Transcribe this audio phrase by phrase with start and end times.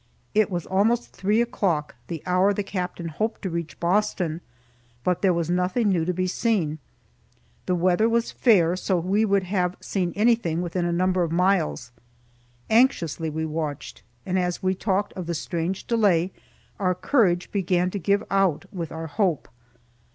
[0.33, 4.41] It was almost three o'clock, the hour the captain hoped to reach Boston,
[5.03, 6.79] but there was nothing new to be seen.
[7.67, 11.91] The weather was fair, so we would have seen anything within a number of miles.
[12.67, 16.31] Anxiously we watched, and as we talked of the strange delay,
[16.79, 19.47] our courage began to give out with our hope.